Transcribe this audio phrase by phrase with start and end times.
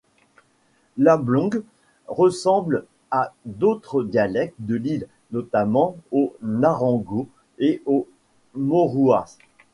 [0.97, 1.51] L'amblong
[2.07, 8.07] ressemble à d'autres dialectes de l'île, notamment au narango et au
[8.55, 9.37] morouas.